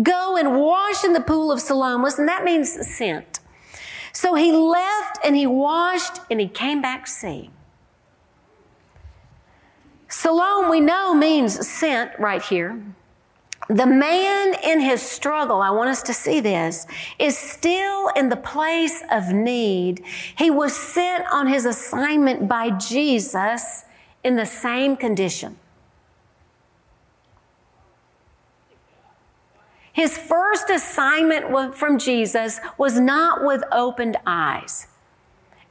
[0.03, 2.03] Go and wash in the pool of Siloam.
[2.03, 3.39] and that means sent.
[4.11, 7.51] So he left and he washed and he came back seeing.
[10.09, 12.81] Siloam, we know, means sent right here.
[13.67, 16.85] The man in his struggle, I want us to see this,
[17.17, 20.03] is still in the place of need.
[20.37, 23.83] He was sent on his assignment by Jesus
[24.23, 25.57] in the same condition.
[29.95, 34.87] His first assignment from Jesus was not with opened eyes.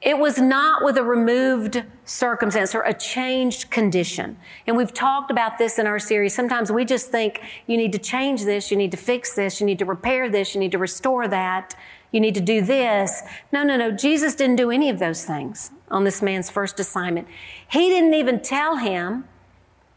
[0.00, 4.38] It was not with a removed circumstance or a changed condition.
[4.66, 6.34] And we've talked about this in our series.
[6.34, 9.66] Sometimes we just think you need to change this, you need to fix this, you
[9.66, 11.74] need to repair this, you need to restore that,
[12.10, 13.20] you need to do this.
[13.52, 13.90] No, no, no.
[13.90, 17.28] Jesus didn't do any of those things on this man's first assignment.
[17.68, 19.28] He didn't even tell him,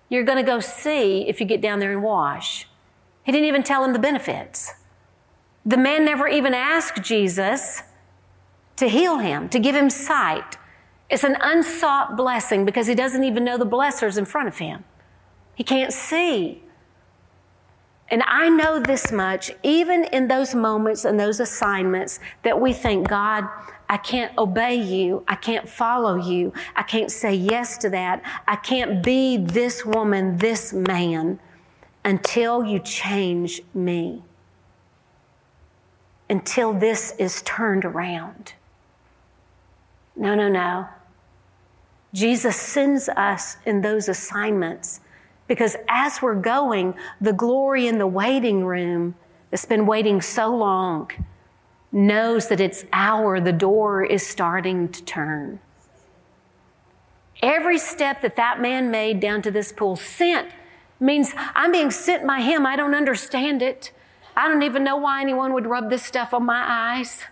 [0.09, 2.67] you're going to go see if you get down there and wash.
[3.27, 4.73] He didn't even tell him the benefits.
[5.65, 7.83] The man never even asked Jesus
[8.77, 10.55] to heal him, to give him sight.
[11.09, 14.85] It's an unsought blessing because he doesn't even know the blessers in front of him.
[15.55, 16.63] He can't see.
[18.07, 23.09] And I know this much, even in those moments and those assignments that we think,
[23.09, 23.43] God,
[23.89, 25.25] I can't obey you.
[25.27, 26.53] I can't follow you.
[26.77, 28.23] I can't say yes to that.
[28.47, 31.41] I can't be this woman, this man
[32.03, 34.23] until you change me,
[36.29, 38.53] until this is turned around.
[40.15, 40.87] No, no, no.
[42.13, 45.01] Jesus sends us in those assignments
[45.47, 49.15] because as we're going, the glory in the waiting room
[49.49, 51.11] that's been waiting so long
[51.91, 55.59] knows that it's our, the door is starting to turn.
[57.41, 60.49] Every step that that man made down to this pool sent
[60.99, 62.65] means I'm being sent by Him.
[62.65, 63.91] I don't understand it.
[64.35, 67.23] I don't even know why anyone would rub this stuff on my eyes.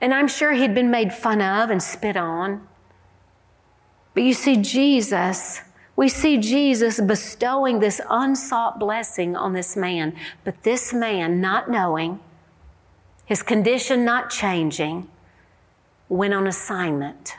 [0.00, 2.66] And I'm sure he'd been made fun of and spit on.
[4.12, 5.62] But you see, Jesus,
[5.94, 10.14] we see Jesus bestowing this unsought blessing on this man.
[10.44, 12.20] But this man, not knowing,
[13.24, 15.08] his condition not changing,
[16.08, 17.36] went on assignment.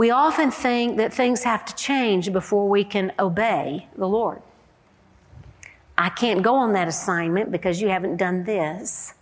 [0.00, 4.40] We often think that things have to change before we can obey the Lord.
[5.98, 9.12] I can't go on that assignment because you haven't done this.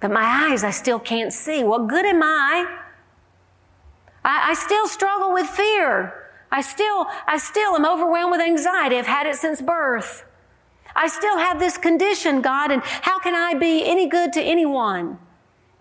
[0.00, 1.62] But my eyes, I still can't see.
[1.62, 2.66] What good am I?
[4.24, 6.12] I, I still struggle with fear.
[6.50, 8.96] I still, I still am overwhelmed with anxiety.
[8.96, 10.24] I've had it since birth.
[10.96, 15.20] I still have this condition, God, and how can I be any good to anyone?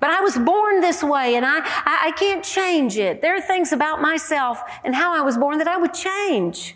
[0.03, 3.21] But I was born this way and I, I, I, can't change it.
[3.21, 6.75] There are things about myself and how I was born that I would change.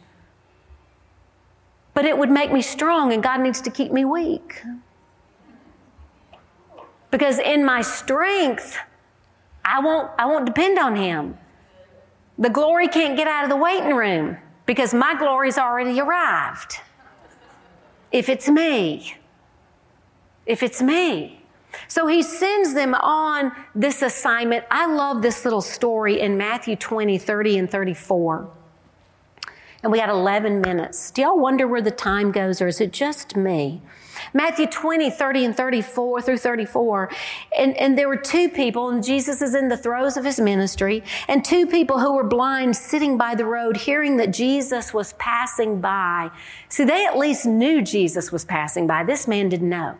[1.93, 4.63] But it would make me strong and God needs to keep me weak.
[7.11, 8.77] Because in my strength,
[9.65, 11.37] I won't, I won't depend on Him.
[12.37, 16.79] The glory can't get out of the waiting room because my glory's already arrived.
[18.09, 19.17] If it's me.
[20.45, 21.36] If it's me.
[21.87, 24.65] So he sends them on this assignment.
[24.71, 28.49] I love this little story in Matthew 20, 30, and 34.
[29.83, 31.11] And we had 11 minutes.
[31.11, 33.81] Do y'all wonder where the time goes, or is it just me?
[34.33, 37.11] Matthew 20, 30, and 34 through 34.
[37.57, 41.03] And, and there were two people, and Jesus is in the throes of his ministry,
[41.27, 45.79] and two people who were blind sitting by the road, hearing that Jesus was passing
[45.79, 46.31] by.
[46.69, 49.03] See, they at least knew Jesus was passing by.
[49.03, 49.97] This man didn't know.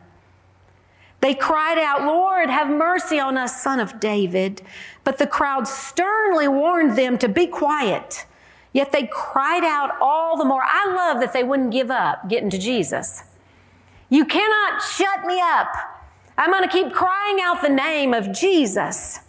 [1.28, 4.61] They cried out, Lord, have mercy on us, son of David.
[5.03, 8.25] But the crowd sternly warned them to be quiet.
[8.71, 10.61] Yet they cried out all the more.
[10.63, 13.23] I love that they wouldn't give up getting to Jesus.
[14.07, 15.67] You cannot shut me up.
[16.38, 19.19] I'm going to keep crying out the name of Jesus.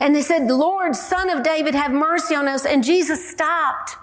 [0.00, 2.64] And they said, Lord, son of David, have mercy on us.
[2.64, 3.96] And Jesus stopped.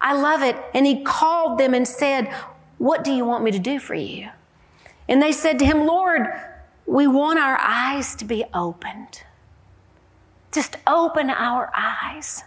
[0.00, 0.56] I love it.
[0.72, 2.32] And he called them and said,
[2.78, 4.30] What do you want me to do for you?
[5.08, 6.26] And they said to him, Lord,
[6.86, 9.22] we want our eyes to be opened.
[10.52, 12.42] Just open our eyes.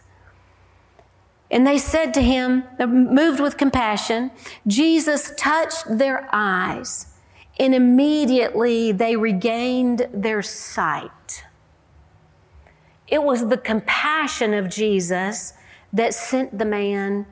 [1.52, 4.32] And they said to him, moved with compassion,
[4.68, 7.08] Jesus touched their eyes,
[7.60, 11.44] and immediately they regained their sight.
[13.08, 15.54] It was the compassion of Jesus
[15.92, 17.26] that sent the man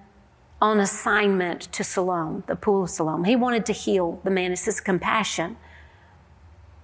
[0.61, 3.25] on assignment to Siloam, the pool of Siloam.
[3.25, 4.51] He wanted to heal the man.
[4.51, 5.57] It's his compassion.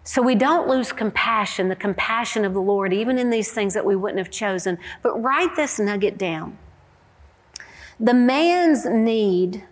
[0.03, 3.86] So we don't lose compassion, the compassion of the Lord, even in these things that
[3.86, 4.78] we wouldn't have chosen.
[5.01, 6.57] But write this nugget down.
[7.99, 9.63] The man's need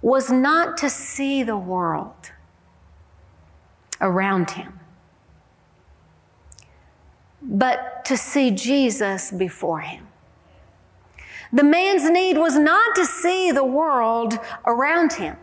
[0.00, 2.32] was not to see the world
[4.00, 4.80] around him,
[7.42, 10.07] but to see Jesus before him.
[11.52, 15.36] The man's need was not to see the world around him,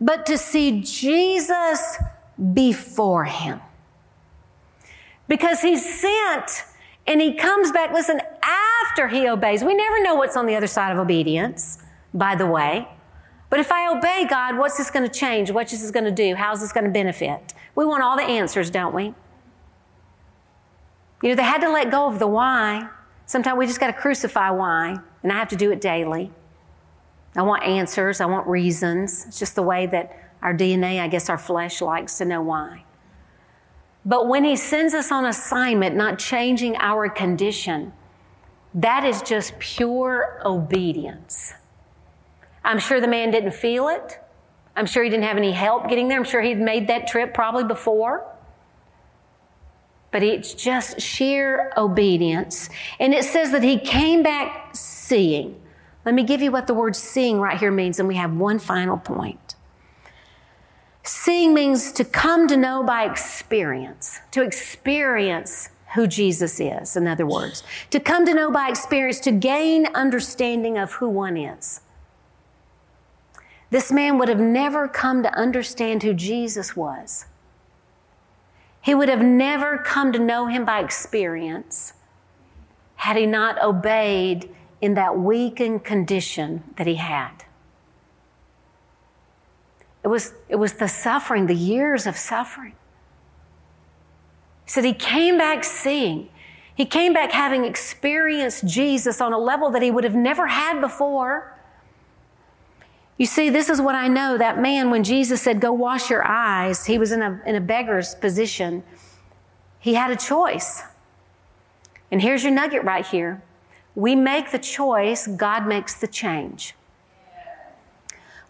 [0.00, 1.96] but to see Jesus
[2.52, 3.60] before him.
[5.26, 6.64] Because he's sent
[7.06, 9.64] and he comes back, listen, after he obeys.
[9.64, 11.78] We never know what's on the other side of obedience,
[12.12, 12.88] by the way.
[13.50, 15.50] But if I obey God, what's this going to change?
[15.50, 16.34] What's this going to do?
[16.34, 17.54] How's this going to benefit?
[17.74, 19.14] We want all the answers, don't we?
[21.22, 22.88] You know, they had to let go of the why.
[23.26, 26.30] Sometimes we just got to crucify why, and I have to do it daily.
[27.34, 29.26] I want answers, I want reasons.
[29.26, 32.84] It's just the way that our DNA, I guess our flesh likes to know why.
[34.04, 37.92] But when He sends us on assignment, not changing our condition,
[38.74, 41.54] that is just pure obedience.
[42.62, 44.20] I'm sure the man didn't feel it.
[44.76, 46.18] I'm sure he didn't have any help getting there.
[46.18, 48.26] I'm sure he'd made that trip probably before.
[50.10, 52.68] But it's just sheer obedience.
[52.98, 54.74] And it says that he came back
[55.06, 55.60] seeing.
[56.04, 58.58] Let me give you what the word seeing right here means, and we have one
[58.58, 59.54] final point.
[61.02, 67.26] Seeing means to come to know by experience, to experience who Jesus is, in other
[67.26, 71.80] words, to come to know by experience, to gain understanding of who one is.
[73.70, 77.26] This man would have never come to understand who Jesus was.
[78.80, 81.94] He would have never come to know him by experience
[82.96, 87.32] had he not obeyed in that weakened condition that he had.
[90.02, 92.74] It was, it was the suffering, the years of suffering.
[94.66, 96.28] He said he came back seeing.
[96.74, 100.82] He came back having experienced Jesus on a level that he would have never had
[100.82, 101.56] before.
[103.16, 104.36] You see, this is what I know.
[104.36, 107.60] That man, when Jesus said, Go wash your eyes, he was in a, in a
[107.60, 108.82] beggar's position.
[109.78, 110.82] He had a choice.
[112.10, 113.42] And here's your nugget right here.
[113.94, 116.74] We make the choice, God makes the change.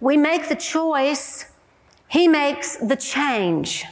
[0.00, 1.52] We make the choice,
[2.08, 3.84] He makes the change.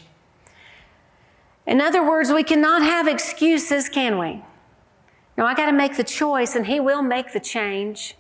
[1.67, 4.43] In other words, we cannot have excuses, can we?
[5.37, 8.17] No, I got to make the choice, and He will make the change.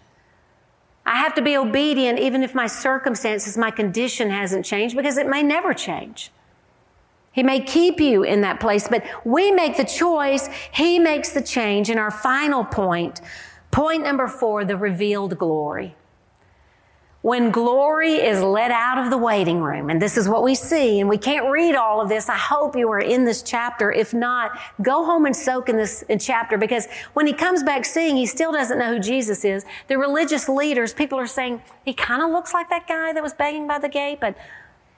[1.05, 5.27] I have to be obedient even if my circumstances, my condition hasn't changed, because it
[5.27, 6.31] may never change.
[7.33, 10.49] He may keep you in that place, but we make the choice.
[10.73, 11.89] He makes the change.
[11.89, 13.21] And our final point,
[13.71, 15.97] point number four, the revealed glory.
[17.23, 20.99] When glory is let out of the waiting room, and this is what we see,
[20.99, 22.29] and we can't read all of this.
[22.29, 23.93] I hope you are in this chapter.
[23.93, 28.17] If not, go home and soak in this chapter because when he comes back seeing,
[28.17, 29.65] he still doesn't know who Jesus is.
[29.87, 33.35] The religious leaders, people are saying, he kind of looks like that guy that was
[33.35, 34.37] begging by the gate, but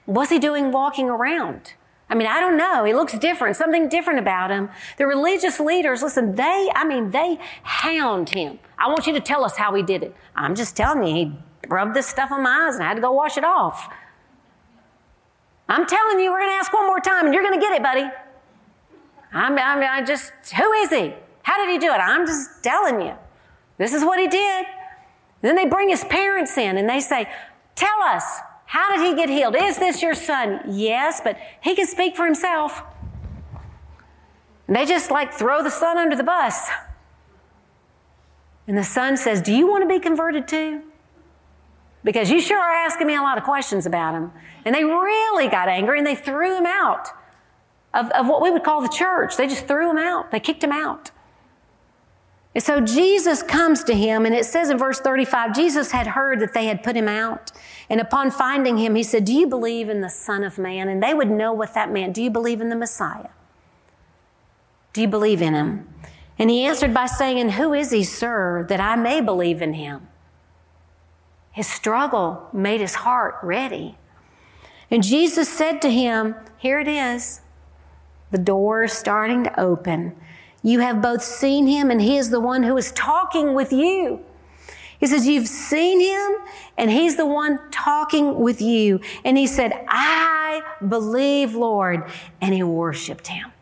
[0.07, 1.74] what's he doing walking around?
[2.14, 2.84] I mean, I don't know.
[2.84, 4.70] He looks different, something different about him.
[4.98, 8.60] The religious leaders, listen, they, I mean, they hound him.
[8.78, 10.14] I want you to tell us how he did it.
[10.36, 11.32] I'm just telling you, he
[11.66, 13.92] rubbed this stuff on my eyes and I had to go wash it off.
[15.68, 17.72] I'm telling you, we're going to ask one more time and you're going to get
[17.72, 18.08] it, buddy.
[19.32, 21.14] I'm, I'm, I just, who is he?
[21.42, 21.98] How did he do it?
[21.98, 23.14] I'm just telling you.
[23.76, 24.66] This is what he did.
[25.42, 27.28] Then they bring his parents in and they say,
[27.74, 29.56] Tell us, how did he get healed?
[29.56, 30.60] Is this your son?
[30.68, 32.82] Yes, but he can speak for himself.
[34.66, 36.68] And they just like throw the son under the bus.
[38.66, 40.82] And the son says, Do you want to be converted too?
[42.04, 44.30] because you sure are asking me a lot of questions about him.
[44.64, 47.08] And they really got angry and they threw him out
[47.94, 49.36] of, of what we would call the church.
[49.36, 50.30] They just threw him out.
[50.30, 51.10] They kicked him out.
[52.54, 56.38] And so Jesus comes to him, and it says in verse 35 Jesus had heard
[56.38, 57.50] that they had put him out.
[57.91, 60.89] And upon finding him, he said, Do you believe in the Son of Man?
[60.89, 62.14] And they would know what that meant.
[62.14, 63.28] Do you believe in the Messiah?
[64.93, 65.89] Do you believe in him?
[66.39, 70.09] And he answered by saying, who is he, sir, that I may believe in him?
[71.53, 73.97] His struggle made his heart ready.
[74.91, 77.41] And Jesus said to him, Here it is.
[78.32, 80.16] The door is starting to open.
[80.62, 84.24] You have both seen him, and he is the one who is talking with you.
[84.99, 86.32] He says, You've seen him,
[86.76, 89.00] and he's the one talking with you.
[89.24, 92.04] And he said, I believe, Lord.
[92.40, 93.52] And he worshiped him.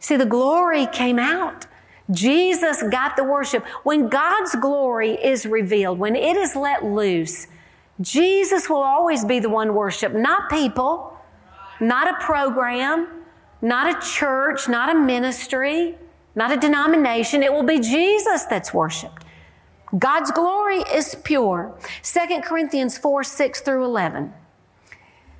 [0.00, 1.66] See, the glory came out.
[2.10, 3.64] Jesus got the worship.
[3.82, 7.48] When God's glory is revealed, when it is let loose,
[8.00, 11.18] Jesus will always be the one worshiped, not people,
[11.80, 13.08] not a program,
[13.62, 15.96] not a church, not a ministry,
[16.34, 17.42] not a denomination.
[17.42, 19.24] It will be Jesus that's worshiped.
[19.98, 21.78] God's glory is pure.
[22.02, 24.32] 2 Corinthians 4 6 through 11.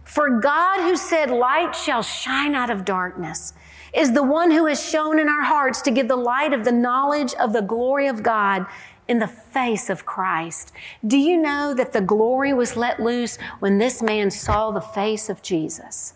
[0.05, 3.53] For God, who said, Light shall shine out of darkness,
[3.93, 6.73] is the one who has shone in our hearts to give the light of the
[6.73, 8.67] knowledge of the glory of God
[9.09, 10.73] in the face of Christ.
[11.07, 15.29] Do you know that the glory was let loose when this man saw the face
[15.29, 16.15] of Jesus?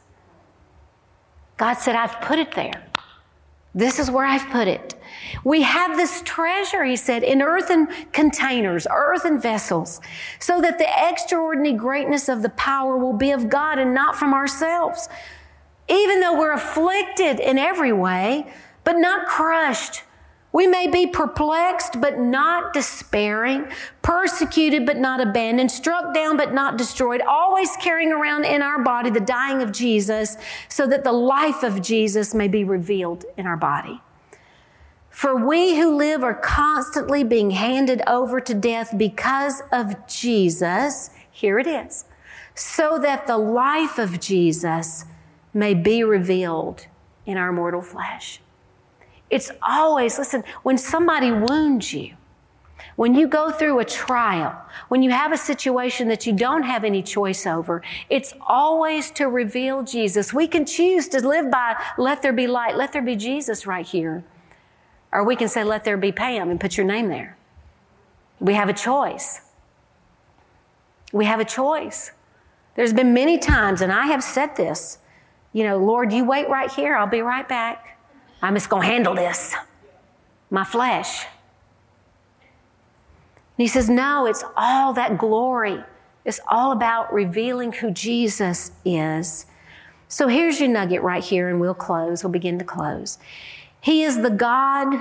[1.57, 2.89] God said, I've put it there.
[3.74, 4.94] This is where I've put it.
[5.44, 10.00] We have this treasure, he said, in earthen containers, earthen vessels,
[10.40, 14.34] so that the extraordinary greatness of the power will be of God and not from
[14.34, 15.08] ourselves.
[15.88, 18.52] Even though we're afflicted in every way,
[18.82, 20.02] but not crushed,
[20.53, 23.68] we may be perplexed, but not despairing,
[24.03, 29.11] persecuted, but not abandoned, struck down, but not destroyed, always carrying around in our body
[29.11, 30.36] the dying of Jesus,
[30.68, 34.01] so that the life of Jesus may be revealed in our body.
[35.11, 41.11] For we who live are constantly being handed over to death because of Jesus.
[41.30, 42.07] Here it is.
[42.55, 45.05] So that the life of Jesus
[45.53, 46.86] may be revealed
[47.26, 48.40] in our mortal flesh.
[49.30, 52.16] It's always, listen, when somebody wounds you,
[52.96, 56.84] when you go through a trial, when you have a situation that you don't have
[56.84, 60.34] any choice over, it's always to reveal Jesus.
[60.34, 63.86] We can choose to live by, let there be light, let there be Jesus right
[63.86, 64.24] here.
[65.12, 67.36] Or we can say, let there be Pam and put your name there.
[68.38, 69.42] We have a choice.
[71.12, 72.12] We have a choice.
[72.74, 74.98] There's been many times, and I have said this,
[75.52, 77.98] you know, Lord, you wait right here, I'll be right back.
[78.43, 79.55] I'm just going to handle this.
[80.51, 81.24] My flesh.
[82.41, 85.84] And he says, No, it's all that glory.
[86.24, 89.47] It's all about revealing who Jesus is.
[90.09, 92.24] So here's your nugget right here, and we'll close.
[92.24, 93.18] We'll begin to close.
[93.80, 95.01] He is the God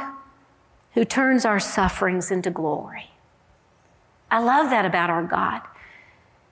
[0.93, 3.09] who turns our sufferings into glory.
[4.31, 5.61] I love that about our God.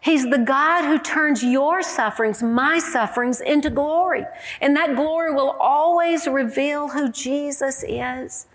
[0.07, 4.23] He's the God who turns your sufferings, my sufferings, into glory.
[4.61, 8.47] And that glory will always reveal who Jesus is.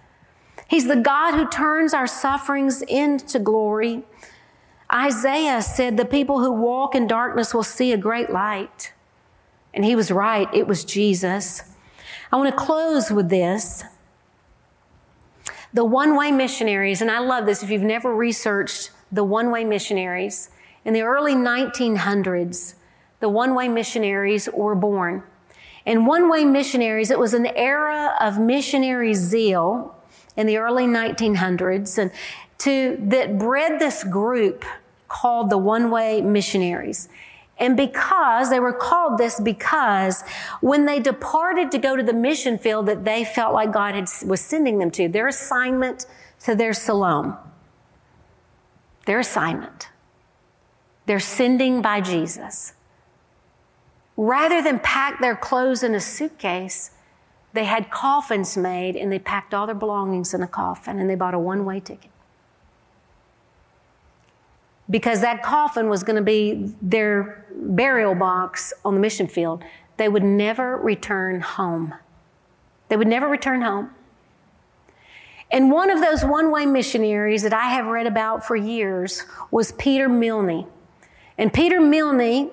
[0.68, 4.02] He's the God who turns our sufferings into glory.
[4.90, 8.94] Isaiah said, The people who walk in darkness will see a great light.
[9.74, 11.64] And he was right, it was Jesus.
[12.32, 13.84] I want to close with this.
[15.74, 19.64] The one way missionaries, and I love this if you've never researched the one way
[19.64, 20.48] missionaries,
[20.84, 22.74] in the early 1900s,
[23.20, 25.22] the one way missionaries were born.
[25.86, 29.96] And one way missionaries, it was an era of missionary zeal
[30.36, 32.10] in the early 1900s and
[32.58, 34.64] to, that bred this group
[35.08, 37.08] called the one way missionaries.
[37.58, 40.22] And because they were called this because
[40.60, 44.08] when they departed to go to the mission field that they felt like God had,
[44.24, 46.06] was sending them to, their assignment
[46.40, 47.36] to their Siloam,
[49.06, 49.88] their assignment
[51.06, 52.74] they're sending by Jesus.
[54.16, 56.90] Rather than pack their clothes in a suitcase,
[57.52, 61.14] they had coffins made and they packed all their belongings in a coffin and they
[61.14, 62.10] bought a one way ticket.
[64.88, 69.62] Because that coffin was going to be their burial box on the mission field.
[69.96, 71.94] They would never return home.
[72.88, 73.90] They would never return home.
[75.50, 79.72] And one of those one way missionaries that I have read about for years was
[79.72, 80.66] Peter Milne.
[81.38, 82.50] And Peter Milne,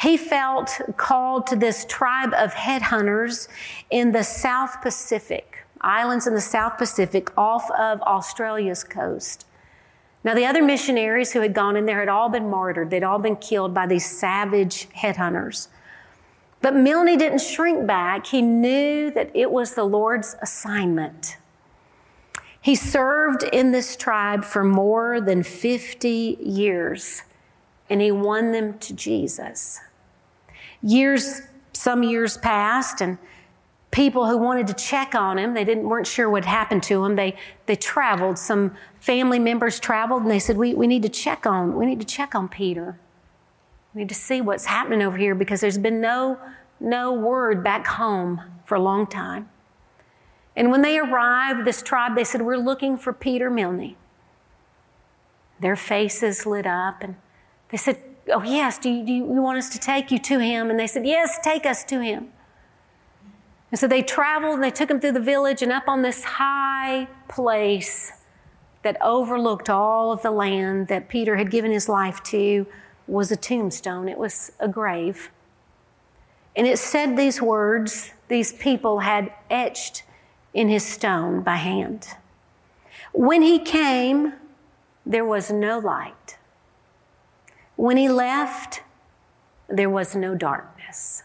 [0.00, 3.48] he felt called to this tribe of headhunters
[3.90, 9.46] in the South Pacific, islands in the South Pacific off of Australia's coast.
[10.24, 12.90] Now, the other missionaries who had gone in there had all been martyred.
[12.90, 15.68] They'd all been killed by these savage headhunters.
[16.60, 18.26] But Milne didn't shrink back.
[18.26, 21.36] He knew that it was the Lord's assignment.
[22.60, 27.22] He served in this tribe for more than 50 years,
[27.88, 29.80] and he won them to Jesus.
[30.82, 33.18] Years, some years passed, and
[33.90, 37.16] people who wanted to check on him, they didn't weren't sure what happened to him.
[37.16, 38.38] They they traveled.
[38.38, 42.00] Some family members traveled, and they said, "We we need to check on we need
[42.00, 42.98] to check on Peter.
[43.94, 46.38] We need to see what's happening over here because there's been no
[46.78, 49.48] no word back home for a long time."
[50.56, 53.94] And when they arrived, this tribe, they said, We're looking for Peter Milne.
[55.60, 57.16] Their faces lit up and
[57.70, 60.68] they said, Oh, yes, do you, do you want us to take you to him?
[60.68, 62.32] And they said, Yes, take us to him.
[63.70, 66.24] And so they traveled and they took him through the village and up on this
[66.24, 68.12] high place
[68.82, 72.66] that overlooked all of the land that Peter had given his life to
[73.06, 74.08] was a tombstone.
[74.08, 75.30] It was a grave.
[76.54, 80.04] And it said these words, these people had etched
[80.54, 82.08] in his stone by hand.
[83.12, 84.32] When he came,
[85.04, 86.38] there was no light.
[87.76, 88.82] When he left,
[89.68, 91.22] there was no darkness.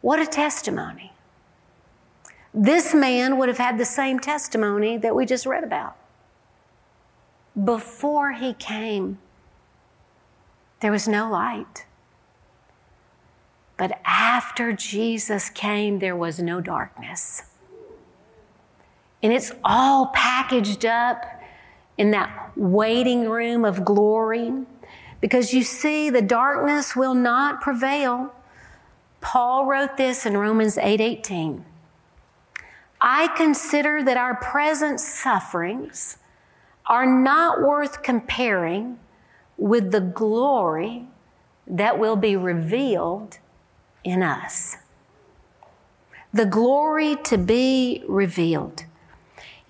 [0.00, 1.12] What a testimony.
[2.52, 5.96] This man would have had the same testimony that we just read about.
[7.62, 9.18] Before he came,
[10.80, 11.86] there was no light.
[13.76, 17.42] But after Jesus came, there was no darkness.
[19.22, 21.24] And it's all packaged up
[21.96, 24.52] in that waiting room of glory
[25.24, 28.34] because you see, the darkness will not prevail.
[29.22, 31.64] Paul wrote this in Romans 8 18.
[33.00, 36.18] I consider that our present sufferings
[36.84, 38.98] are not worth comparing
[39.56, 41.06] with the glory
[41.66, 43.38] that will be revealed
[44.04, 44.76] in us.
[46.34, 48.84] The glory to be revealed.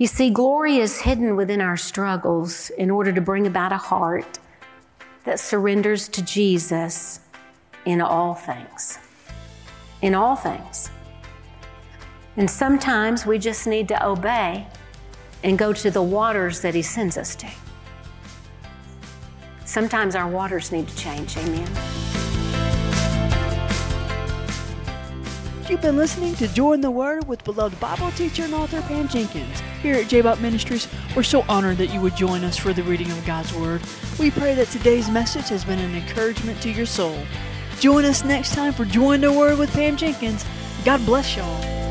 [0.04, 4.38] You see, glory is hidden within our struggles in order to bring about a heart
[5.24, 7.20] that surrenders to Jesus
[7.86, 8.98] in all things.
[10.02, 10.90] In all things.
[12.36, 14.66] And sometimes we just need to obey
[15.42, 17.48] and go to the waters that He sends us to.
[19.64, 21.34] Sometimes our waters need to change.
[21.38, 22.03] Amen.
[25.74, 29.58] You've been listening to Join the Word with beloved Bible teacher and author Pam Jenkins.
[29.82, 33.10] Here at Jabbok Ministries, we're so honored that you would join us for the reading
[33.10, 33.82] of God's Word.
[34.16, 37.18] We pray that today's message has been an encouragement to your soul.
[37.80, 40.44] Join us next time for Join the Word with Pam Jenkins.
[40.84, 41.83] God bless y'all.